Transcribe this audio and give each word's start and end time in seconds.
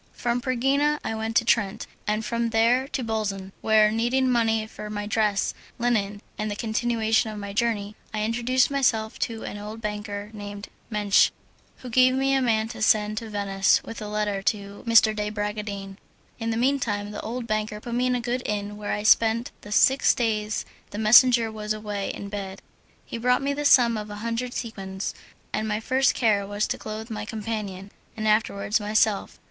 From 0.13 0.41
Pergina 0.41 0.97
I 1.03 1.13
went 1.13 1.35
to 1.35 1.45
Trent 1.45 1.85
and 2.07 2.25
from 2.25 2.49
there 2.49 2.87
to 2.87 3.03
Bolzan, 3.03 3.51
where, 3.61 3.91
needing 3.91 4.27
money 4.31 4.65
for 4.65 4.89
my 4.89 5.05
dress, 5.05 5.53
linen, 5.77 6.23
and 6.39 6.49
the 6.49 6.55
continuation 6.55 7.29
of 7.29 7.37
my 7.37 7.53
journey, 7.53 7.95
I 8.11 8.23
introduced 8.23 8.71
myself 8.71 9.19
to 9.19 9.43
an 9.43 9.59
old 9.59 9.79
banker 9.79 10.31
named 10.33 10.69
Mensch, 10.89 11.29
who 11.83 11.89
gave 11.91 12.15
me 12.15 12.33
a 12.33 12.41
man 12.41 12.67
to 12.69 12.81
send 12.81 13.19
to 13.19 13.29
Venice 13.29 13.83
with 13.83 14.01
a 14.01 14.07
letter 14.07 14.41
to 14.41 14.83
M. 14.87 14.91
de 15.15 15.29
Bragadin. 15.29 15.97
In 16.39 16.49
the 16.49 16.57
mean 16.57 16.79
time 16.79 17.11
the 17.11 17.21
old 17.21 17.45
banker 17.45 17.79
put 17.79 17.93
me 17.93 18.07
in 18.07 18.15
a 18.15 18.19
good 18.19 18.41
inn 18.47 18.77
where 18.77 18.93
I 18.93 19.03
spent 19.03 19.51
the 19.61 19.71
six 19.71 20.15
days 20.15 20.65
the 20.89 20.97
messenger 20.97 21.51
was 21.51 21.73
away 21.73 22.09
in 22.09 22.27
bed. 22.27 22.63
He 23.05 23.19
brought 23.19 23.43
me 23.43 23.53
the 23.53 23.65
sum 23.65 23.97
of 23.97 24.09
a 24.09 24.15
hundred 24.25 24.55
sequins, 24.55 25.13
and 25.53 25.67
my 25.67 25.79
first 25.79 26.15
care 26.15 26.47
was 26.47 26.65
to 26.69 26.79
clothe 26.79 27.11
my 27.11 27.23
companion, 27.23 27.91
and 28.17 28.27
afterwards 28.27 28.79
myself. 28.79 29.37